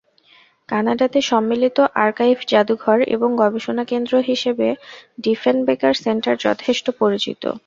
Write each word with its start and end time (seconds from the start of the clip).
কানাডাতে 0.69 1.19
সম্মিলিত 1.31 1.77
আর্কাইভ, 2.03 2.37
জাদুঘর 2.47 2.99
এবং 3.15 3.29
গবেষণা 3.41 3.83
কেন্দ্র 3.83 4.13
হিসেবে 4.29 4.67
ডিফেনবেকার 5.23 5.93
সেন্টার 6.03 6.35
যথেষ্ট 6.45 6.85
পরিচিত। 7.01 7.43